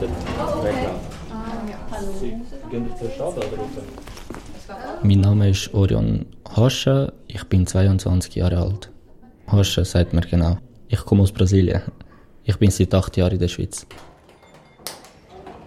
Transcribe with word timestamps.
Sie 0.00 0.06
gehen 2.70 2.86
oder 2.90 3.22
raus? 3.22 3.34
Mein 5.02 5.20
Name 5.20 5.50
ist 5.50 5.74
Orion 5.74 6.24
Hasche, 6.56 7.12
ich 7.26 7.44
bin 7.44 7.66
22 7.66 8.34
Jahre 8.36 8.58
alt. 8.58 8.90
Hasche 9.46 9.84
sagt 9.84 10.14
mir 10.14 10.22
genau. 10.22 10.56
Ich 10.88 11.04
komme 11.04 11.22
aus 11.22 11.32
Brasilien. 11.32 11.82
Ich 12.44 12.56
bin 12.56 12.70
seit 12.70 12.94
acht 12.94 13.16
Jahren 13.16 13.34
in 13.34 13.40
der 13.40 13.48
Schweiz. 13.48 13.86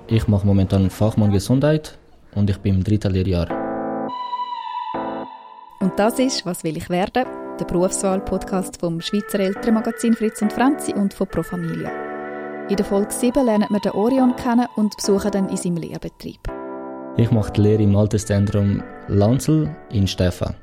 Ich 0.08 0.28
mache 0.28 0.48
momentan 0.48 0.90
Fachmann 0.90 1.32
Gesundheit 1.32 1.98
und 2.34 2.50
ich 2.50 2.58
bin 2.58 2.76
im 2.76 2.84
dritten 2.84 3.14
Lehrjahr. 3.14 3.48
Und 5.80 5.94
das 5.98 6.18
ist 6.18 6.46
«Was 6.46 6.64
will 6.64 6.78
ich 6.78 6.90
werden?» 6.90 7.26
der 7.60 7.66
Berufswahl-Podcast 7.66 8.80
vom 8.80 9.00
Schweizer 9.00 9.40
Elternmagazin 9.40 10.16
Fritz 10.16 10.42
und 10.42 10.52
Franzi 10.52 10.92
und 10.94 11.14
von 11.14 11.28
Pro 11.28 11.44
Familia. 11.44 12.03
In 12.74 12.78
der 12.78 12.88
Folge 12.88 13.14
7 13.14 13.46
lernen 13.46 13.68
wir 13.70 13.80
den 13.80 13.92
Orion 13.92 14.36
kennen 14.36 14.66
und 14.76 14.98
besuchen 14.98 15.30
dann 15.30 15.48
in 15.48 15.58
seinem 15.58 15.78
Lehrbetrieb. 15.78 16.40
Ich 17.18 17.30
mache 17.30 17.54
die 17.54 17.62
Lehre 17.62 17.84
im 17.84 17.96
Alterszentrum 17.96 18.82
Lanzel 19.08 19.70
in 19.92 20.08
Stefan. 20.08 20.56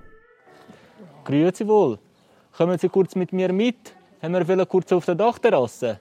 Grüezi 1.25 1.65
wohl. 1.69 2.01
Kommen 2.57 2.77
Sie 2.79 2.89
kurz 2.89 3.15
mit 3.15 3.33
mir 3.33 3.53
mit? 3.53 3.77
Haben 4.21 4.49
wir 4.49 4.67
kurz 4.67 4.91
auf 4.91 5.05
der 5.05 5.15
Dachterrasse? 5.15 6.01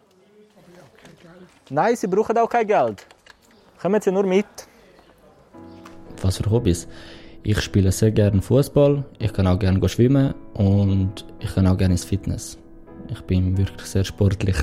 Nein, 1.69 1.95
Sie 1.95 2.07
brauchen 2.07 2.35
auch 2.39 2.49
kein 2.49 2.65
Geld. 2.65 3.05
Kommen 3.79 4.01
Sie 4.01 4.11
nur 4.11 4.23
mit. 4.23 4.47
Was 6.23 6.37
für 6.37 6.49
Hobbys? 6.49 6.87
Ich 7.43 7.61
spiele 7.61 7.91
sehr 7.91 8.09
gerne 8.09 8.41
Fußball, 8.41 9.05
ich 9.19 9.31
kann 9.31 9.45
auch 9.45 9.59
gerne 9.59 9.87
schwimmen 9.87 10.33
und 10.55 11.23
ich 11.37 11.53
kann 11.53 11.67
auch 11.67 11.77
gerne 11.77 11.93
ins 11.93 12.03
Fitness. 12.03 12.57
Ich 13.09 13.21
bin 13.21 13.55
wirklich 13.55 13.85
sehr 13.85 14.03
sportlich. 14.03 14.57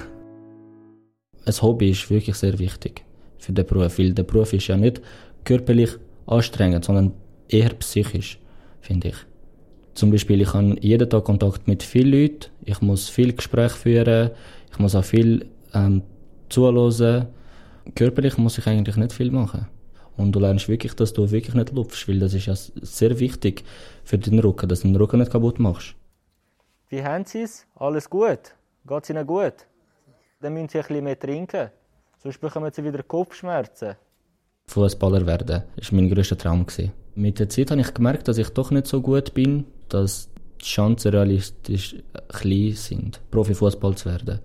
Ein 1.47 1.63
Hobby 1.63 1.91
ist 1.91 2.11
wirklich 2.11 2.37
sehr 2.37 2.59
wichtig 2.59 3.05
für 3.39 3.53
den 3.53 3.65
Beruf, 3.67 3.99
weil 3.99 4.13
der 4.13 4.25
Beruf 4.25 4.53
ist 4.53 4.67
ja 4.67 4.77
nicht 4.77 5.01
körperlich 5.45 5.91
anstrengend, 6.27 6.85
sondern 6.85 7.13
eher 7.49 7.71
psychisch, 7.75 8.39
finde 8.81 9.09
ich. 9.09 9.17
Zum 9.95 10.11
Beispiel, 10.11 10.43
ich 10.43 10.53
habe 10.53 10.77
jeden 10.81 11.09
Tag 11.09 11.25
Kontakt 11.25 11.67
mit 11.69 11.83
vielen 11.83 12.13
Leuten, 12.13 12.51
ich 12.65 12.81
muss 12.83 13.09
viel 13.09 13.33
Gespräch 13.33 13.73
führen, 13.73 14.31
ich 14.71 14.79
muss 14.79 14.95
auch 14.95 15.05
viel 15.05 15.47
ähm, 15.73 16.03
zuhören. 16.49 17.29
Körperlich 17.95 18.37
muss 18.37 18.59
ich 18.59 18.67
eigentlich 18.67 18.97
nicht 18.97 19.13
viel 19.13 19.31
machen. 19.31 19.67
Und 20.17 20.33
du 20.33 20.41
lernst 20.41 20.69
wirklich, 20.69 20.95
dass 20.95 21.13
du 21.13 21.31
wirklich 21.31 21.55
nicht 21.55 21.73
lupfst, 21.73 22.09
weil 22.09 22.19
das 22.19 22.35
ist 22.35 22.47
ja 22.47 22.55
sehr 22.55 23.19
wichtig 23.21 23.65
für 24.03 24.19
den 24.19 24.39
Rücken, 24.39 24.69
dass 24.69 24.81
du 24.81 24.89
den 24.89 24.97
Rücken 24.97 25.21
nicht 25.21 25.31
kaputt 25.31 25.59
machst. 25.61 25.95
Wie 26.89 27.03
haben 27.03 27.25
Sie 27.25 27.43
es? 27.43 27.67
Alles 27.77 28.11
gut? 28.11 28.55
Geht 28.87 29.03
es 29.05 29.11
Ihnen 29.11 29.27
gut? 29.27 29.55
Dann 30.41 30.53
müssen 30.53 30.69
Sie 30.69 30.79
ein 30.79 30.85
bisschen 30.87 31.05
mehr 31.05 31.19
trinken, 31.19 31.71
sonst 32.23 32.41
bekommen 32.41 32.71
Sie 32.71 32.85
wieder 32.85 33.03
Kopfschmerzen. 33.03 33.95
Fußballer 34.67 35.27
werden 35.27 35.49
war 35.49 35.63
mein 35.93 36.11
grösster 36.11 36.37
Traum. 36.37 36.67
Mit 37.15 37.39
der 37.39 37.49
Zeit 37.49 37.71
habe 37.71 37.81
ich 37.81 37.95
gemerkt, 37.95 38.29
dass 38.29 38.37
ich 38.37 38.51
doch 38.51 38.71
nicht 38.71 38.87
so 38.87 39.01
gut 39.01 39.33
bin, 39.33 39.65
dass 39.89 40.29
die 40.61 40.65
Chancen 40.65 41.13
realistisch 41.13 41.97
klein 42.29 42.73
sind, 42.73 43.21
Profifußball 43.31 43.95
zu 43.95 44.11
werden. 44.11 44.41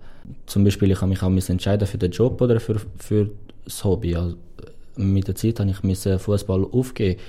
Zum 0.46 0.64
Beispiel, 0.64 0.92
ich 0.92 1.00
habe 1.00 1.10
mich 1.10 1.22
auch 1.22 1.48
entscheiden 1.48 1.86
für 1.86 1.98
den 1.98 2.12
Job 2.12 2.40
oder 2.40 2.58
für, 2.58 2.80
für 2.96 3.30
das 3.64 3.84
Hobby. 3.84 4.16
Also, 4.16 4.36
mit 4.96 5.28
der 5.28 5.34
Zeit 5.34 5.60
musste 5.82 6.14
ich 6.14 6.22
Fußball 6.22 6.64
aufgeben, 6.72 7.20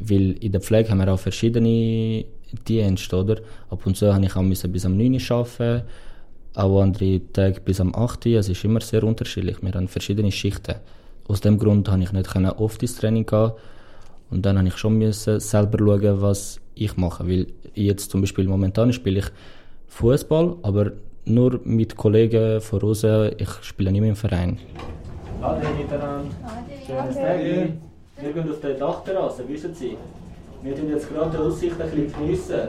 weil 0.00 0.32
in 0.32 0.50
der 0.50 0.60
Pflege 0.60 0.90
haben 0.90 0.98
wir 0.98 1.12
auch 1.12 1.18
verschiedene 1.18 2.24
Dienste, 2.66 3.16
oder? 3.16 3.36
Ab 3.68 3.86
und 3.86 3.96
zu 3.96 4.12
habe 4.12 4.24
ich 4.24 4.34
auch 4.34 4.68
bis 4.68 4.84
am 4.84 4.96
9 4.96 5.14
Uhr 5.14 5.30
arbeiten, 5.30 5.82
auch 6.54 6.82
andere 6.82 7.20
Tage 7.32 7.60
bis 7.60 7.80
am 7.80 7.94
8 7.94 8.26
Uhr. 8.26 8.38
Es 8.38 8.48
ist 8.48 8.64
immer 8.64 8.80
sehr 8.80 9.04
unterschiedlich. 9.04 9.62
Wir 9.62 9.72
haben 9.72 9.88
verschiedene 9.88 10.32
Schichten. 10.32 10.76
Aus 11.28 11.40
dem 11.40 11.58
Grund 11.58 11.88
konnte 11.88 12.04
ich 12.04 12.12
nicht 12.12 12.36
oft 12.58 12.82
ins 12.82 12.96
Training 12.96 13.26
gehen. 13.26 13.52
Und 14.30 14.46
dann 14.46 14.56
musste 14.56 14.68
ich 14.68 14.76
schon 14.78 14.98
müssen 14.98 15.40
selber 15.40 15.78
schauen, 15.78 16.20
was 16.20 16.60
ich 16.74 16.96
mache. 16.96 17.26
Weil 17.26 17.46
jetzt 17.74 18.10
zum 18.10 18.20
Beispiel 18.20 18.46
momentan 18.46 18.92
spiele 18.92 19.20
ich 19.20 19.26
Fußball, 19.88 20.56
aber 20.62 20.92
nur 21.24 21.60
mit 21.64 21.96
Kollegen 21.96 22.60
von 22.60 22.82
außen. 22.82 23.32
Ich 23.38 23.50
spiele 23.62 23.92
nicht 23.92 24.00
mehr 24.00 24.10
im 24.10 24.16
Verein. 24.16 24.58
Ade 25.42 25.66
miteinander. 25.78 26.28
Schönes 26.86 27.14
Tag. 27.14 27.40
Wir 28.20 28.32
gehen 28.32 28.50
auf 28.50 28.60
der 28.60 28.74
Dachterrasse, 28.74 29.48
wissen 29.48 29.74
Sie? 29.74 29.96
Wir 30.62 30.74
tun 30.76 30.90
jetzt 30.90 31.08
gerade 31.08 31.30
die 31.30 31.36
Aussicht 31.38 31.80
ein 31.80 31.90
bisschen 31.90 32.12
geniessen. 32.12 32.60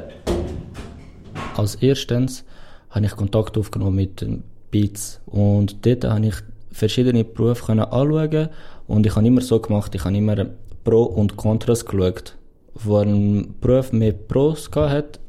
Als 1.57 1.75
erstes 1.75 2.45
habe 2.91 3.05
ich 3.05 3.15
Kontakt 3.15 3.57
aufgenommen 3.57 3.95
mit 3.95 4.25
Beats 4.69 5.19
und 5.25 5.85
dort 5.85 6.03
habe 6.05 6.27
ich 6.27 6.35
verschiedene 6.71 7.23
Berufe 7.23 7.71
anschauen 7.71 8.49
und 8.87 9.05
ich 9.05 9.15
habe 9.15 9.27
immer 9.27 9.41
so 9.41 9.59
gemacht, 9.59 9.95
ich 9.95 10.05
habe 10.05 10.15
immer 10.15 10.45
Pro 10.83 11.03
und 11.03 11.37
Kontras 11.37 11.85
geschaut. 11.85 12.35
Wo 12.73 12.97
ein 12.97 13.55
Beruf 13.59 13.91
mehr 13.91 14.13
Pros 14.13 14.69
hatte, 14.73 15.19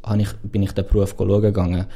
bin 0.45 0.63
ich 0.63 0.73
den 0.73 0.87
Beruf 0.87 1.15
schauen 1.19 1.43
gegangen. 1.43 1.87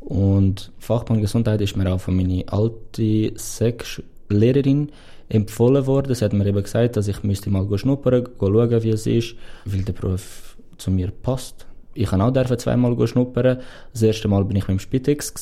Und 0.00 0.72
Fachmann 0.78 1.20
Gesundheit 1.20 1.60
ist 1.60 1.76
mir 1.76 1.92
auch 1.92 2.00
von 2.00 2.16
meiner 2.16 2.42
alten 2.52 3.30
Sek 3.36 4.02
Lehrerin 4.28 4.90
empfohlen 5.28 5.86
worden. 5.86 6.14
Sie 6.14 6.24
hat 6.24 6.32
mir 6.32 6.46
eben 6.46 6.62
gesagt, 6.62 6.96
dass 6.96 7.08
ich 7.08 7.22
müsste 7.22 7.50
mal 7.50 7.66
schnuppern, 7.78 8.28
schauen, 8.38 8.82
wie 8.82 8.90
es 8.90 9.06
ist, 9.06 9.34
weil 9.64 9.82
der 9.82 9.92
Beruf 9.92 10.56
zu 10.76 10.90
mir 10.90 11.10
passt. 11.10 11.66
Ich 11.94 12.08
kann 12.08 12.20
auch 12.20 12.32
zweimal 12.56 13.06
schnuppern. 13.06 13.58
Das 13.92 14.02
erste 14.02 14.28
Mal 14.28 14.44
bin 14.44 14.56
ich 14.56 14.68
mit 14.68 14.76
dem 14.76 14.80
Spitex 14.80 15.34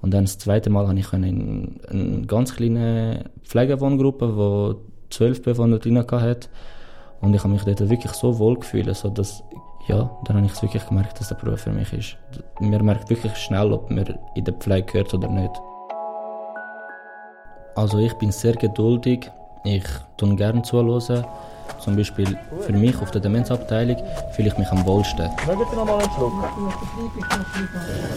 und 0.00 0.14
dann 0.14 0.24
das 0.24 0.38
zweite 0.38 0.70
Mal 0.70 0.86
habe 0.86 0.98
ich 0.98 1.12
in 1.12 1.80
eine 1.88 2.26
ganz 2.26 2.54
kleine 2.54 3.24
Pflegewohngruppe, 3.44 4.36
wo 4.36 4.74
zwölf 5.10 5.42
Bewohner 5.42 5.78
drin 5.78 5.98
hatte. 5.98 6.48
Und 7.20 7.34
ich 7.34 7.42
habe 7.42 7.52
mich 7.52 7.64
dort 7.64 7.80
wirklich 7.88 8.12
so 8.12 8.38
wohl 8.38 8.58
gefühlt, 8.58 8.94
so 8.94 9.08
dass, 9.08 9.42
ja, 9.88 10.08
dann 10.24 10.36
habe 10.36 10.46
ich 10.46 10.62
wirklich 10.62 10.86
gemerkt, 10.86 11.18
dass 11.18 11.28
der 11.28 11.34
Beruf 11.34 11.62
für 11.62 11.72
mich 11.72 11.92
ist. 11.92 12.16
Man 12.60 12.84
merkt 12.84 13.10
wirklich 13.10 13.34
schnell, 13.36 13.72
ob 13.72 13.90
man 13.90 14.06
in 14.36 14.44
der 14.44 14.54
Pflege 14.54 14.86
gehört 14.86 15.12
oder 15.14 15.28
nicht. 15.28 15.50
Also 17.74 17.98
ich 17.98 18.12
bin 18.14 18.30
sehr 18.30 18.54
geduldig. 18.54 19.30
Ich 19.64 19.84
tue 20.16 20.36
gerne 20.36 20.62
zuhören. 20.62 21.24
Zum 21.80 21.96
Beispiel 21.96 22.36
für 22.60 22.72
mich 22.72 22.96
auf 23.00 23.10
der 23.10 23.20
Demenzabteilung 23.20 23.96
fühle 24.32 24.48
ich 24.48 24.58
mich 24.58 24.68
am 24.68 24.84
wohlsten. 24.84 25.28
Mögen 25.46 25.62
Sie 25.70 25.76
noch 25.76 25.84
mal 25.84 25.98
einen 25.98 26.10
Schluck? 26.12 26.32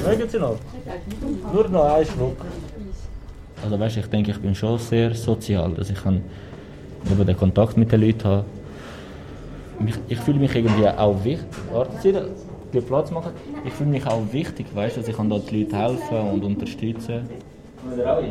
Mögen 0.05 0.29
Sie 0.29 0.39
noch? 0.39 0.55
Nur 1.53 1.69
noch 1.69 1.93
einen 1.93 2.05
Schluck. 2.05 2.37
Also 3.63 3.79
weißt, 3.79 3.97
ich 3.97 4.07
denke, 4.07 4.31
ich 4.31 4.41
bin 4.41 4.55
schon 4.55 4.79
sehr 4.79 5.13
sozial, 5.13 5.71
dass 5.73 5.89
ich 5.89 6.03
kann 6.03 6.23
über 7.09 7.23
den 7.23 7.37
Kontakt 7.37 7.77
mit 7.77 7.91
den 7.91 8.01
Leuten 8.01 8.23
habe. 8.23 8.45
Ich, 9.85 9.95
ich 10.09 10.19
fühle 10.19 10.39
mich 10.39 10.55
irgendwie 10.55 10.87
auch 10.87 11.23
wichtig. 11.23 11.47
Warten 11.71 11.97
Sie, 12.01 12.13
die 12.73 12.81
Platz 12.81 13.11
machen. 13.11 13.31
Ich 13.65 13.73
fühle 13.73 13.89
mich 13.89 14.05
auch 14.07 14.21
wichtig, 14.31 14.67
weißt, 14.73 14.97
dass 14.97 15.07
ich 15.07 15.15
kann 15.15 15.29
dort 15.29 15.49
die 15.49 15.63
Leute 15.63 15.75
helfen 15.75 16.31
und 16.31 16.43
unterstützen. 16.43 17.27
Wollen 17.83 18.01
auch 18.01 18.17
rein? 18.17 18.29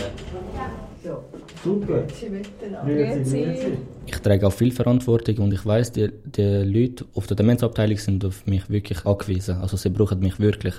Ja. 1.05 1.19
Super. 1.65 2.03
Ich 4.07 4.19
trage 4.19 4.47
auch 4.47 4.53
viel 4.53 4.73
Verantwortung 4.73 5.39
und 5.39 5.55
ich 5.55 5.65
weiß, 5.65 5.93
die, 5.93 6.11
die 6.25 6.43
Leute 6.43 7.07
auf 7.15 7.27
der 7.27 7.37
Demenzabteilung 7.37 7.97
sind 7.97 8.25
auf 8.25 8.45
mich 8.47 8.69
wirklich 8.69 9.07
angewiesen. 9.07 9.57
Also 9.63 9.77
sie 9.77 9.89
brauchen 9.89 10.21
mich 10.21 10.39
wirklich. 10.39 10.75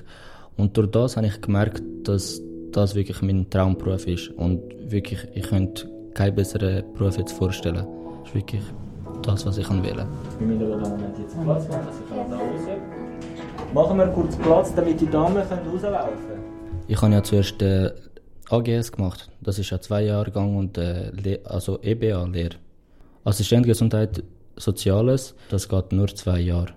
Und 0.57 0.77
durch 0.77 0.91
das 0.91 1.17
habe 1.17 1.27
ich 1.27 1.41
gemerkt, 1.41 1.81
dass 2.03 2.41
das 2.71 2.93
wirklich 2.93 3.21
mein 3.21 3.49
Traumberuf 3.49 4.05
ist. 4.07 4.29
Und 4.29 4.61
wirklich, 4.91 5.27
ich 5.33 5.49
könnte 5.49 5.89
keinen 6.13 6.35
besseren 6.35 6.83
Beruf 6.93 7.17
jetzt 7.17 7.33
vorstellen. 7.33 7.85
Das 8.19 8.29
ist 8.29 8.35
wirklich 8.35 8.61
das, 9.23 9.45
was 9.45 9.57
ich 9.57 9.69
wählen 9.69 10.07
Wir 10.39 10.47
müssen 10.47 10.73
aber 10.73 10.89
Moment 10.89 11.17
jetzt 11.17 11.35
Platz 11.43 11.67
machen, 11.67 11.85
dass 11.85 11.99
ich 11.99 12.29
da 12.29 12.35
raus 12.35 12.79
Machen 13.73 13.97
wir 13.97 14.07
kurz 14.07 14.35
Platz, 14.37 14.73
damit 14.75 14.99
die 14.99 15.09
Damen 15.09 15.37
rauslaufen 15.37 15.81
können. 15.81 16.43
Ich 16.87 17.01
habe 17.01 17.13
ja 17.13 17.23
zuerst 17.23 17.61
äh, 17.61 17.91
AGS 18.51 18.91
gemacht. 18.91 19.29
Das 19.41 19.59
ist 19.59 19.71
ein 19.71 19.81
zwei 19.81 20.03
Jahre 20.03 20.31
Gang 20.31 20.57
und 20.57 20.77
äh, 20.77 21.39
also 21.45 21.79
EBA-Lehre. 21.81 22.57
Assistent 23.23 23.65
Gesundheit 23.65 24.23
Soziales, 24.57 25.33
das 25.49 25.69
geht 25.69 25.91
nur 25.91 26.07
zwei 26.07 26.39
Jahre. 26.39 26.73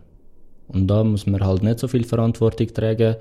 Und 0.69 0.87
da 0.87 1.02
muss 1.04 1.26
man 1.26 1.44
halt 1.44 1.62
nicht 1.62 1.81
so 1.81 1.88
viel 1.88 2.04
Verantwortung 2.04 2.69
tragen. 2.72 3.16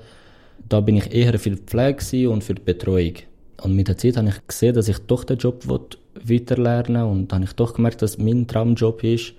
Da 0.68 0.80
bin 0.80 0.96
ich 0.96 1.12
eher 1.12 1.38
für 1.38 1.50
die 1.50 1.56
Pflege 1.56 2.30
und 2.30 2.44
für 2.44 2.54
die 2.54 2.62
Betreuung. 2.62 3.14
Und 3.62 3.74
mit 3.74 3.88
der 3.88 3.98
Zeit 3.98 4.16
habe 4.16 4.28
ich 4.28 4.46
gesehen, 4.46 4.74
dass 4.74 4.88
ich 4.88 4.98
doch 5.00 5.24
den 5.24 5.38
Job 5.38 5.64
weiterlernen 5.66 7.02
will. 7.02 7.10
Und 7.10 7.32
dann 7.32 7.40
habe 7.40 7.50
ich 7.50 7.56
doch 7.56 7.74
gemerkt, 7.74 8.02
dass 8.02 8.18
mein 8.18 8.46
Traumjob 8.46 9.02
ist. 9.04 9.34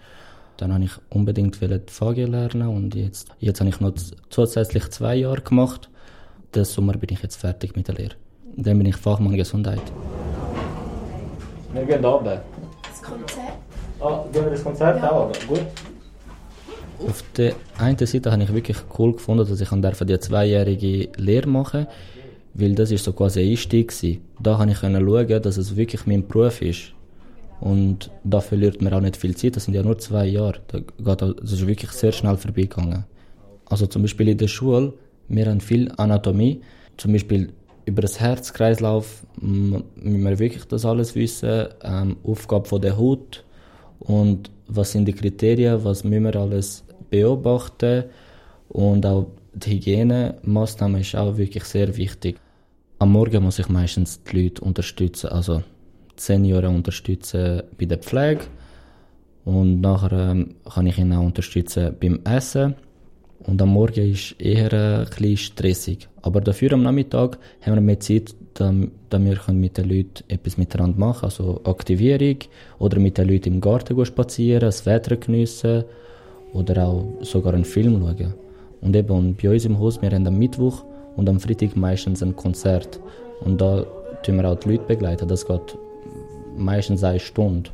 Dann 0.58 0.74
habe 0.74 0.86
ich 0.86 0.92
unbedingt 1.10 1.60
die 1.62 1.80
VG 1.88 2.26
lernen 2.26 2.70
und 2.70 2.96
jetzt, 2.96 3.28
jetzt 3.40 3.60
habe 3.60 3.70
ich 3.70 3.80
noch 3.80 3.94
zusätzlich 4.30 4.90
zwei 4.90 5.16
Jahre 5.16 5.42
gemacht. 5.42 5.90
Diesen 6.54 6.66
Sommer 6.66 6.94
bin 6.94 7.10
ich 7.12 7.22
jetzt 7.22 7.36
fertig 7.36 7.76
mit 7.76 7.88
der 7.88 7.96
Lehre. 7.96 8.16
Dann 8.58 8.78
bin 8.78 8.88
ich 8.88 8.96
Fachmann 8.96 9.36
Gesundheit. 9.36 9.82
Wir 11.74 11.86
gehen 11.86 12.06
runter. 12.06 12.42
Das 12.84 13.02
Konzert? 13.02 13.54
Ah, 14.00 14.24
gehen 14.32 14.44
wir 14.44 14.52
das 14.52 14.64
Konzert 14.64 14.98
ja. 15.02 15.12
auch 15.12 15.32
Gut. 15.48 15.62
Auf 17.08 17.24
der 17.36 17.54
einen 17.78 17.98
Seite 17.98 18.32
habe 18.32 18.44
ich 18.44 18.54
wirklich 18.54 18.78
cool 18.98 19.14
gefunden, 19.14 19.46
dass 19.46 19.60
ich 19.60 19.70
die 19.70 20.20
zweijährige 20.20 21.10
Lehre 21.18 21.48
machen 21.48 21.88
weil 22.56 22.74
das 22.74 22.90
ist 22.90 23.04
so 23.04 23.14
quasi 23.14 23.42
ein 23.42 23.52
Einstieg 23.52 23.92
war. 23.92 24.18
Da 24.40 24.56
konnte 24.56 24.74
ich 24.74 24.80
schauen, 24.80 25.42
dass 25.42 25.58
es 25.58 25.76
wirklich 25.76 26.06
mein 26.08 26.26
Beruf 26.28 26.62
ist. 26.62 26.94
Und 27.60 28.10
da 28.24 28.40
verliert 28.42 28.82
man 28.82 28.94
auch 28.94 29.02
nicht 29.02 29.18
viel 29.18 29.36
Zeit. 29.36 29.56
Das 29.56 29.66
sind 29.66 29.74
ja 29.74 29.84
nur 29.84 29.98
zwei 29.98 30.26
Jahre. 30.26 30.60
Da 30.68 30.80
geht, 30.80 31.22
das 31.22 31.52
ist 31.52 31.68
wirklich 31.68 31.92
sehr 31.92 32.12
schnell 32.12 32.38
vorbeigegangen. 32.38 33.06
Also 33.66 33.88
zum 33.88 34.02
Beispiel 34.04 34.30
in 34.30 34.38
der 34.38 34.48
Schule, 34.48 34.94
wir 35.28 35.46
haben 35.48 35.60
viel 35.60 35.92
Anatomie. 35.98 36.62
Zum 36.98 37.12
Beispiel 37.12 37.52
über 37.86 38.02
das 38.02 38.20
Herzkreislauf 38.20 39.26
müssen 39.40 40.24
wir 40.24 40.40
wirklich 40.40 40.66
das 40.66 40.86
alles 40.86 41.16
wissen. 41.16 41.68
Ähm, 41.84 42.18
Aufgabe 42.24 42.68
von 42.68 42.82
der 42.82 42.98
Haut 42.98 43.44
und 44.00 44.50
was 44.68 44.92
sind 44.92 45.06
die 45.06 45.14
Kriterien, 45.14 45.84
was 45.84 46.04
müssen 46.04 46.24
wir 46.24 46.36
alles 46.36 46.84
beobachten 47.10 48.06
und 48.70 49.06
auch 49.06 49.28
die 49.54 49.76
Hygienemaßnahmen 49.76 51.02
ist 51.02 51.16
auch 51.16 51.38
wirklich 51.38 51.64
sehr 51.64 51.96
wichtig. 51.96 52.38
Am 53.00 53.12
Morgen 53.12 53.44
muss 53.44 53.60
ich 53.60 53.70
meistens 53.70 54.22
die 54.24 54.44
Leute 54.44 54.62
unterstützen, 54.64 55.28
also 55.28 55.60
die 56.18 56.22
Senioren 56.22 56.76
unterstützen 56.76 57.64
bei 57.78 57.86
der 57.86 58.00
Pflege 58.00 58.46
und 59.46 59.82
nachher 59.82 60.32
ähm, 60.32 60.56
kann 60.66 60.88
ich 60.88 60.98
ihnen 60.98 61.14
auch 61.14 61.24
unterstützen 61.24 61.96
beim 62.00 62.20
Essen. 62.26 62.76
Und 63.40 63.62
am 63.62 63.70
Morgen 63.70 64.12
ist 64.12 64.36
eher 64.40 64.74
äh, 64.74 65.00
ein 65.00 65.06
bisschen 65.06 65.38
stressig. 65.38 66.08
Aber 66.22 66.42
dafür 66.42 66.74
am 66.74 66.84
Nachmittag 66.84 67.38
haben 67.62 67.76
wir 67.76 67.82
mehr 67.82 68.00
Zeit, 68.00 68.34
damit 68.56 68.92
wir 69.12 69.54
mit 69.54 69.78
den 69.78 69.90
Leuten 69.90 70.24
etwas 70.28 70.58
miteinander 70.58 70.98
machen 70.98 71.30
können. 71.30 71.32
Also 71.32 71.62
Aktivierung 71.64 72.38
oder 72.80 73.00
mit 73.00 73.18
den 73.18 73.30
Leuten 73.30 73.54
im 73.54 73.62
Garten 73.62 74.06
spazieren, 74.06 74.62
das 74.62 74.86
Wetter 74.86 75.18
geniessen 75.18 75.84
oder 76.54 76.88
auch 76.88 77.06
sogar 77.22 77.54
einen 77.54 77.66
Film 77.66 78.00
schauen. 78.00 78.34
Und 78.82 78.96
eben 78.96 79.36
bei 79.36 79.50
uns 79.50 79.66
im 79.66 79.80
Haus, 79.80 80.02
wir 80.02 80.10
haben 80.10 80.26
am 80.26 80.38
Mittwoch 80.38 80.84
und 81.16 81.30
am 81.30 81.40
Freitag 81.40 81.76
meistens 81.76 82.24
ein 82.24 82.36
Konzert. 82.36 83.00
Und 83.42 83.60
da 83.62 83.86
tun 84.24 84.38
wir 84.38 84.50
auch 84.50 84.60
die 84.60 84.70
Leute 84.70 84.86
begleiten. 84.88 85.28
Das 85.28 85.46
geht 85.46 85.78
meistens 86.58 87.04
eine 87.04 87.20
Stunde. 87.20 87.70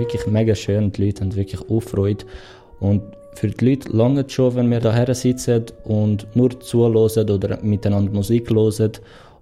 Wirklich 0.00 0.26
mega 0.26 0.54
schön. 0.54 0.90
Die 0.92 1.04
Leute 1.04 1.20
haben 1.22 1.36
wirklich 1.36 1.60
auch 1.70 1.80
Freude. 1.80 2.24
Und 2.80 3.02
für 3.34 3.48
die 3.48 3.64
Leute 3.64 3.96
lange 3.96 4.28
schon, 4.28 4.54
wenn 4.56 4.70
wir 4.70 4.80
daher 4.80 5.14
sitzen 5.14 5.66
und 5.84 6.26
nur 6.34 6.58
zuhören 6.60 7.30
oder 7.30 7.62
miteinander 7.62 8.10
Musik 8.10 8.50
hören 8.50 8.92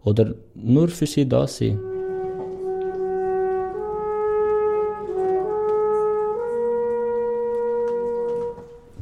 oder 0.05 0.34
nur 0.55 0.88
für 0.88 1.06
sie 1.06 1.28
da 1.28 1.46
sind. 1.46 1.78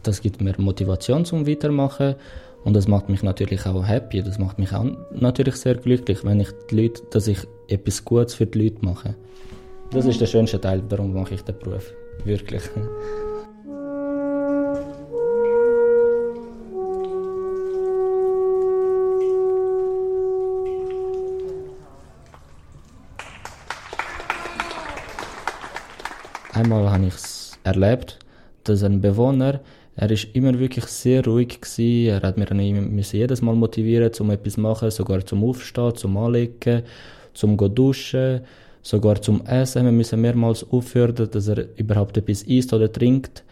Das 0.02 0.20
gibt 0.20 0.40
mir 0.40 0.54
Motivation 0.58 1.24
zum 1.24 1.48
Weitermachen 1.48 2.14
und 2.64 2.74
das 2.74 2.86
macht 2.86 3.08
mich 3.08 3.24
natürlich 3.24 3.66
auch 3.66 3.84
happy. 3.84 4.22
Das 4.22 4.38
macht 4.38 4.56
mich 4.58 4.72
auch 4.72 4.86
natürlich 5.10 5.56
sehr 5.56 5.74
glücklich, 5.74 6.24
wenn 6.24 6.38
ich 6.38 6.48
die 6.70 6.82
Leute, 6.82 7.02
dass 7.10 7.26
ich 7.26 7.38
etwas 7.66 8.04
Gutes 8.04 8.34
für 8.34 8.46
die 8.46 8.62
Leute 8.62 8.84
mache. 8.84 9.16
Das 9.90 10.04
ist 10.04 10.20
der 10.20 10.26
schönste 10.26 10.60
Teil, 10.60 10.82
darum 10.88 11.14
mache 11.14 11.34
ich 11.34 11.42
den 11.42 11.58
Beruf. 11.58 11.92
Wirklich. 12.24 12.62
Einmal 26.52 26.90
habe 26.90 27.06
ich 27.06 27.14
es 27.14 27.58
erlebt, 27.64 28.18
dass 28.64 28.82
ein 28.82 29.00
Bewohner, 29.00 29.60
er 29.94 30.10
ist 30.10 30.34
immer 30.34 30.58
wirklich 30.58 30.84
sehr 30.86 31.24
ruhig 31.24 31.60
gewesen. 31.60 32.08
Er 32.08 32.22
hat 32.22 32.36
mir 32.36 32.46
jedes 32.50 33.40
Mal 33.40 33.54
motivieren, 33.54 34.12
zum 34.12 34.30
etwas 34.30 34.54
zu 34.54 34.60
machen, 34.60 34.90
sogar 34.90 35.24
zum 35.24 35.42
Aufstehen, 35.44 35.94
zum 35.94 36.16
Anlegen, 36.16 36.82
zum 37.32 37.56
duschen 37.74 38.42
sogar 38.86 39.20
zum 39.20 39.44
Essen. 39.46 39.84
Wir 39.84 39.92
müssen 39.92 40.20
mehrmals 40.20 40.64
aufhören, 40.70 41.28
dass 41.30 41.48
er 41.48 41.66
überhaupt 41.76 42.16
etwas 42.16 42.42
isst 42.42 42.72
oder 42.72 42.92
trinkt. 42.92 43.42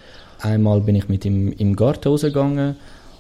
Einmal 0.40 0.81
bin 0.81 0.94
ich 0.94 1.08
mit 1.08 1.25
ihm 1.25 1.52
im 1.52 1.75
Garten 1.75 2.08
rausgegangen 2.08 2.76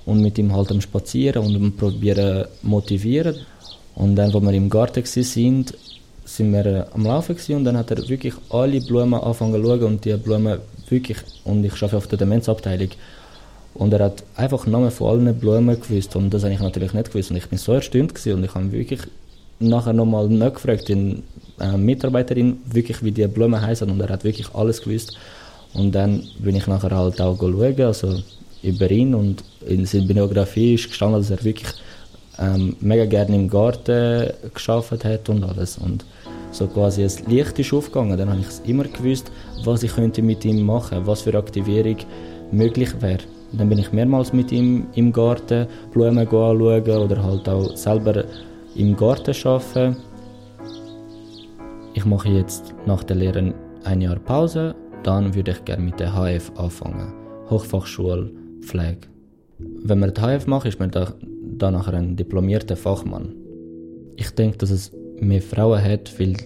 und 0.06 0.20
mit 0.20 0.38
ihm 0.38 0.54
halt 0.54 0.70
am 0.70 0.80
Spazieren 0.80 1.44
und 1.44 1.56
am 1.56 1.72
Probieren 1.72 2.46
motivieren. 2.62 3.34
Und 3.96 4.14
dann, 4.16 4.32
wo 4.32 4.40
wir 4.40 4.52
im 4.52 4.70
Garten 4.70 5.04
sind, 5.04 5.74
sind 6.24 6.52
wir 6.52 6.66
äh, 6.66 6.84
am 6.94 7.04
Laufen 7.04 7.36
und 7.56 7.64
dann 7.64 7.76
hat 7.76 7.90
er 7.90 8.08
wirklich 8.08 8.34
alle 8.48 8.80
Blumen 8.80 9.20
angefangen 9.20 9.54
zu 9.54 9.62
schauen 9.62 9.82
und 9.82 10.04
die 10.04 10.16
Blumen 10.16 10.58
wirklich, 10.88 11.18
und 11.44 11.64
ich 11.64 11.72
arbeite 11.74 11.96
auf 11.96 12.06
der 12.06 12.18
Demenzabteilung, 12.18 12.90
und 13.74 13.92
er 13.92 14.04
hat 14.04 14.24
einfach 14.36 14.66
Namen 14.66 14.90
von 14.90 15.10
allen 15.10 15.38
Blumen 15.38 15.80
gewusst 15.80 16.16
und 16.16 16.30
das 16.30 16.44
habe 16.44 16.54
ich 16.54 16.60
natürlich 16.60 16.92
nicht 16.92 17.12
gewusst 17.12 17.30
und 17.30 17.36
ich 17.36 17.48
bin 17.48 17.58
so 17.58 17.72
erstaunt 17.72 18.14
gewesen 18.14 18.38
und 18.38 18.44
ich 18.44 18.54
habe 18.54 18.72
wirklich 18.72 19.00
nachher 19.58 19.92
nochmal 19.92 20.28
nachgefragt, 20.28 20.88
den 20.88 21.22
äh, 21.60 21.76
Mitarbeiterin, 21.76 22.58
wirklich 22.66 23.02
wie 23.02 23.12
die 23.12 23.26
Blumen 23.26 23.60
heißen 23.60 23.88
und 23.90 24.00
er 24.00 24.08
hat 24.08 24.24
wirklich 24.24 24.54
alles 24.54 24.82
gewusst. 24.82 25.16
Und 25.74 25.92
dann 25.92 26.22
bin 26.38 26.56
ich 26.56 26.66
nachher 26.66 26.96
halt 26.96 27.20
auch 27.20 27.38
schauen, 27.38 27.80
also 27.80 28.20
über 28.62 28.90
ihn 28.90 29.14
und 29.14 29.44
in 29.66 29.84
seiner 29.86 30.06
Biografie 30.06 30.74
ist 30.74 30.88
gestanden, 30.88 31.20
dass 31.20 31.30
er 31.30 31.44
wirklich 31.44 31.72
ähm, 32.38 32.76
mega 32.80 33.04
gerne 33.04 33.36
im 33.36 33.48
Garten 33.48 34.30
geschafft 34.52 35.04
hat 35.04 35.28
und 35.28 35.44
alles. 35.44 35.78
Und 35.78 36.04
so 36.50 36.66
quasi 36.66 37.02
ein 37.02 37.12
Licht 37.28 37.58
ist 37.58 37.72
aufgegangen. 37.72 38.16
Dann 38.16 38.30
habe 38.30 38.40
ich 38.40 38.68
immer 38.68 38.84
gewusst, 38.84 39.30
was 39.64 39.82
ich 39.82 39.94
könnte 39.94 40.22
mit 40.22 40.44
ihm 40.44 40.64
machen, 40.64 41.06
was 41.06 41.22
für 41.22 41.36
Aktivierung 41.36 41.96
möglich 42.52 42.90
wäre. 43.00 43.18
Dann 43.52 43.68
bin 43.68 43.78
ich 43.78 43.92
mehrmals 43.92 44.32
mit 44.32 44.50
ihm 44.52 44.86
im 44.94 45.12
Garten 45.12 45.66
Blumen 45.92 46.18
anschauen 46.18 46.82
oder 46.82 47.22
halt 47.22 47.48
auch 47.48 47.76
selber 47.76 48.24
im 48.74 48.96
Garten 48.96 49.34
arbeiten. 49.46 49.96
Ich 51.94 52.04
mache 52.04 52.28
jetzt 52.28 52.74
nach 52.86 53.04
der 53.04 53.16
Lehre 53.16 53.54
ein 53.84 54.00
Jahr 54.00 54.18
Pause, 54.18 54.74
dann 55.02 55.34
würde 55.34 55.52
ich 55.52 55.64
gerne 55.64 55.84
mit 55.84 56.00
der 56.00 56.12
HF 56.12 56.50
anfangen. 56.56 57.12
Hochfachschule 57.50 58.30
Pflege. 58.62 59.08
Wenn 59.58 60.00
man 60.00 60.12
die 60.12 60.20
HF 60.20 60.46
macht, 60.46 60.66
ist 60.66 60.80
man 60.80 60.90
dann 60.90 61.74
nachher 61.74 61.94
ein 61.94 62.16
diplomierter 62.16 62.76
Fachmann. 62.76 63.34
Ich 64.16 64.30
denke, 64.30 64.58
dass 64.58 64.70
es 64.70 64.92
mehr 65.20 65.42
Frauen 65.42 65.82
hat, 65.82 66.18
weil 66.18 66.36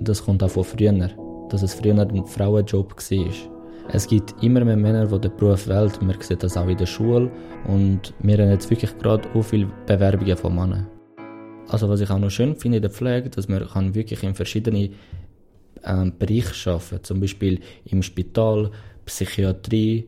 das 0.00 0.24
kommt 0.24 0.42
auch 0.42 0.50
von 0.50 0.64
früher, 0.64 1.10
dass 1.48 1.62
es 1.62 1.74
früher 1.74 1.98
ein 1.98 2.26
Frauenjob 2.26 2.94
war. 2.94 3.34
Es 3.92 4.06
gibt 4.06 4.34
immer 4.42 4.64
mehr 4.64 4.76
Männer, 4.76 5.06
die 5.06 5.20
den 5.20 5.36
Beruf 5.36 5.68
wählen. 5.68 5.90
Man 6.00 6.20
sieht 6.20 6.42
das 6.42 6.56
auch 6.56 6.66
in 6.66 6.76
der 6.76 6.86
Schule. 6.86 7.30
Und 7.68 8.12
wir 8.18 8.38
haben 8.38 8.50
jetzt 8.50 8.68
wirklich 8.68 8.96
gerade 8.98 9.28
auch 9.34 9.42
viele 9.42 9.68
Bewerbungen 9.86 10.36
von 10.36 10.54
Männern. 10.54 10.86
Also 11.68 11.88
was 11.88 12.00
ich 12.00 12.10
auch 12.10 12.18
noch 12.18 12.30
schön 12.30 12.56
finde 12.56 12.76
in 12.76 12.82
der 12.82 12.90
Pflege, 12.90 13.30
dass 13.30 13.48
man 13.48 13.66
kann 13.68 13.94
wirklich 13.94 14.22
in 14.22 14.34
verschiedene 14.34 14.90
ähm, 15.84 16.12
Bereiche 16.18 16.70
arbeiten 16.70 16.90
kann. 16.90 17.04
Zum 17.04 17.20
Beispiel 17.20 17.60
im 17.84 18.02
Spital, 18.02 18.70
Psychiatrie, 19.04 20.06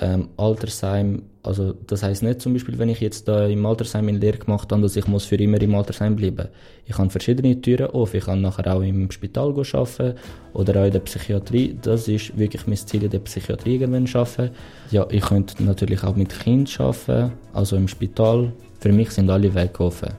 ähm, 0.00 0.28
Altersheim. 0.36 1.22
Also 1.42 1.74
das 1.86 2.02
heißt 2.02 2.22
nicht 2.22 2.40
zum 2.40 2.54
Beispiel, 2.54 2.78
wenn 2.78 2.88
ich 2.88 3.00
jetzt 3.00 3.28
da 3.28 3.46
im 3.46 3.64
Altersheim 3.66 4.08
in 4.08 4.20
Lehre 4.20 4.38
gemacht 4.38 4.72
habe, 4.72 4.82
dass 4.82 4.96
ich 4.96 5.06
muss 5.06 5.24
für 5.24 5.36
immer 5.36 5.60
im 5.60 5.74
Altersheim 5.74 6.16
bleiben. 6.16 6.48
Ich 6.86 6.96
kann 6.96 7.10
verschiedene 7.10 7.60
Türen 7.60 7.90
auf. 7.90 8.14
Ich 8.14 8.24
kann 8.24 8.40
nachher 8.40 8.74
auch 8.74 8.80
im 8.80 9.10
Spital 9.10 9.50
arbeiten 9.50 10.14
oder 10.54 10.80
auch 10.80 10.86
in 10.86 10.92
der 10.92 11.00
Psychiatrie. 11.00 11.76
Das 11.80 12.08
ist 12.08 12.36
wirklich 12.36 12.66
mein 12.66 12.76
Ziel, 12.76 13.04
in 13.04 13.10
der 13.10 13.20
Psychiatrie 13.20 13.76
irgendwann 13.76 14.08
arbeiten. 14.14 14.54
Ja, 14.90 15.06
ich 15.10 15.22
könnte 15.22 15.62
natürlich 15.62 16.02
auch 16.02 16.16
mit 16.16 16.38
Kindern 16.40 16.72
arbeiten, 16.78 17.32
also 17.52 17.76
im 17.76 17.88
Spital. 17.88 18.52
Für 18.80 18.92
mich 18.92 19.10
sind 19.10 19.30
alle 19.30 19.54
Wege 19.54 19.80
offen. 19.80 20.10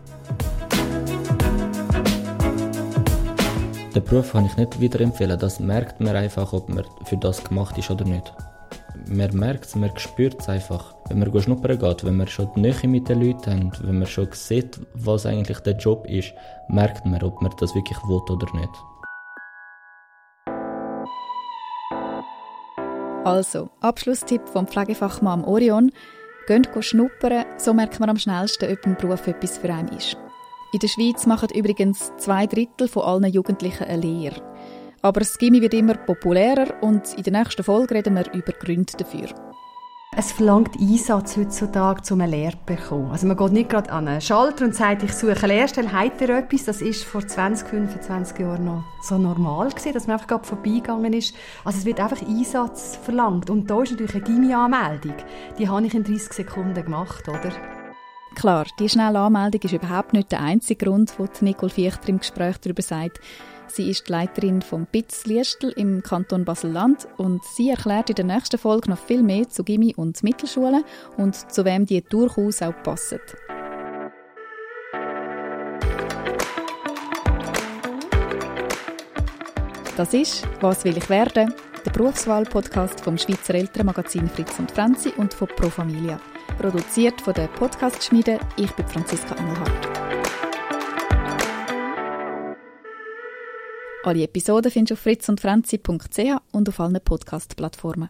Den 3.96 4.04
Beruf 4.04 4.34
kann 4.34 4.46
ich 4.46 4.58
nicht 4.58 4.82
weiterempfehlen. 4.82 5.40
Das 5.40 5.62
merkt 5.62 6.02
man 6.02 6.18
einfach, 6.18 6.52
ob 6.52 6.68
man 6.68 6.84
für 7.06 7.16
das 7.16 7.42
gemacht 7.42 7.78
ist 7.78 7.90
oder 7.90 8.04
nicht. 8.04 8.34
Man 9.08 9.34
merkt 9.34 9.66
es, 9.66 9.76
man 9.76 9.98
spürt 9.98 10.42
es 10.42 10.50
einfach. 10.50 10.96
Wenn 11.08 11.20
man 11.20 11.42
schnuppern 11.42 11.80
geht, 11.80 12.04
wenn 12.04 12.18
man 12.18 12.28
schon 12.28 12.50
die 12.56 12.60
Nähe 12.60 12.88
mit 12.88 13.08
den 13.08 13.22
Leuten 13.22 13.72
hat, 13.72 13.88
wenn 13.88 14.00
man 14.00 14.08
schon 14.08 14.28
sieht, 14.34 14.82
was 14.96 15.26
eigentlich 15.26 15.60
der 15.60 15.78
Job 15.78 16.06
ist, 16.08 16.34
merkt 16.68 17.06
man, 17.06 17.24
ob 17.24 17.42
man 17.42 17.54
das 17.58 17.74
wirklich 17.74 17.98
will 18.00 18.22
oder 18.30 18.48
nicht. 18.54 18.70
Also, 23.24 23.70
Abschlusstipp 23.80 24.46
vom 24.50 24.68
Pflegefachmann 24.68 25.46
Orion. 25.46 25.92
Geht 26.48 26.70
schnuppern, 26.84 27.46
so 27.58 27.74
merkt 27.74 28.02
man 28.02 28.10
am 28.10 28.18
schnellsten, 28.18 28.72
ob 28.72 28.86
ein 28.86 28.98
Beruf 28.98 29.26
etwas 29.26 29.58
für 29.58 29.74
einen 29.74 29.88
ist. 29.88 30.18
In 30.76 30.80
der 30.80 30.90
Schweiz 30.90 31.26
machen 31.26 31.48
übrigens 31.56 32.12
zwei 32.18 32.48
Drittel 32.48 32.90
von 32.90 33.04
allen 33.04 33.32
Jugendlichen 33.32 33.86
eine 33.86 34.02
Lehre. 34.02 34.42
Aber 35.02 35.22
das 35.22 35.38
Gimmi 35.38 35.62
wird 35.62 35.74
immer 35.74 35.94
populärer 35.94 36.84
und 36.84 37.14
in 37.14 37.24
der 37.24 37.32
nächsten 37.32 37.64
Folge 37.64 37.96
reden 37.96 38.16
wir 38.16 38.30
über 38.34 38.52
Gründe 38.52 38.92
dafür. 38.98 39.30
Es 40.18 40.34
verlangt 40.34 40.76
Einsatz 40.78 41.38
heutzutage, 41.38 42.14
um 42.14 42.20
eine 42.20 42.30
Lehre 42.30 42.58
zu 42.58 42.76
bekommen. 42.76 43.10
Also 43.10 43.26
man 43.26 43.38
geht 43.38 43.54
nicht 43.54 43.70
gerade 43.70 43.90
an 43.90 44.10
einen 44.10 44.20
Schalter 44.20 44.66
und 44.66 44.76
sagt, 44.76 45.04
ich 45.04 45.14
suche 45.14 45.44
eine 45.44 45.54
Lehrstelle, 45.54 45.94
habt 45.94 46.20
ihr 46.20 46.30
etwas? 46.32 46.66
Das 46.66 46.82
ist 46.82 47.06
vor 47.06 47.26
20, 47.26 47.70
25 47.70 48.40
Jahren 48.40 48.66
noch 48.66 48.84
so 49.02 49.18
normal 49.18 49.70
gewesen, 49.70 49.94
dass 49.94 50.08
man 50.08 50.16
einfach 50.16 50.28
gerade 50.28 50.44
vorbeigegangen 50.44 51.14
ist. 51.14 51.36
Also 51.64 51.80
es 51.80 51.86
wird 51.86 52.02
einfach 52.02 52.22
Einsatz 52.22 53.00
verlangt. 53.02 53.50
Und 53.50 53.70
da 53.70 53.82
ist 53.82 53.92
natürlich 53.92 54.16
eine 54.16 54.24
Gimmi-Anmeldung. 54.26 55.16
Die 55.58 55.70
habe 55.70 55.86
ich 55.86 55.94
in 55.94 56.04
30 56.04 56.34
Sekunden 56.34 56.84
gemacht, 56.84 57.30
oder? 57.30 57.54
Klar, 58.36 58.68
die 58.80 58.90
schnelle 58.90 59.20
Anmeldung 59.20 59.62
ist 59.62 59.74
überhaupt 59.74 60.14
nicht 60.14 60.32
der 60.32 60.42
einzige 60.42 60.86
Grund, 60.86 61.18
wo 61.18 61.26
Nicole 61.40 61.72
Fichter 61.72 62.10
im 62.10 62.20
Gespräch 62.20 62.58
darüber 62.58 62.82
sagt. 62.82 63.20
Sie 63.68 63.90
ist 63.90 64.08
die 64.08 64.12
Leiterin 64.12 64.62
vom 64.62 64.86
BITS 64.86 65.26
Liestel 65.26 65.72
im 65.72 66.04
Kanton 66.04 66.46
Basel-Land 66.46 67.08
und 67.18 67.44
sie 67.44 67.70
erklärt 67.70 68.10
in 68.10 68.16
der 68.16 68.26
nächsten 68.26 68.58
Folge 68.58 68.90
noch 68.90 69.00
viel 69.00 69.24
mehr 69.24 69.50
zu 69.50 69.64
Gimmi 69.64 69.96
und 69.96 70.22
Mittelschulen 70.22 70.84
und 71.18 71.36
zu 71.52 71.66
wem 71.66 71.86
die 71.86 72.02
durchaus 72.02 72.62
auch 72.62 72.76
passen. 72.84 73.20
Das 79.98 80.14
ist 80.14 80.46
«Was 80.60 80.84
will 80.84 80.98
ich 80.98 81.10
werden?» 81.10 81.54
der 81.86 81.92
Berufswahl-Podcast 81.92 83.02
vom 83.02 83.18
Schweizer 83.18 83.56
Elternmagazin 83.56 84.28
Fritz 84.28 84.60
und 84.60 84.72
Franzi 84.72 85.14
und 85.18 85.34
von 85.34 85.48
Pro 85.48 85.70
Familia. 85.70 86.20
Produziert 86.58 87.22
von 87.22 87.34
der 87.34 87.48
Podcast-Schmiede. 87.48 88.40
Ich 88.58 88.72
bin 88.72 88.88
Franziska 88.88 89.36
Engelhardt. 89.36 89.88
Alle 94.04 94.24
Episoden 94.24 94.72
findest 94.72 94.92
du 94.92 94.94
auf 94.94 95.00
fritzundfranzi.ch 95.02 96.42
und 96.52 96.70
auf 96.70 96.80
allen 96.80 97.02
Podcast-Plattformen. 97.02 98.10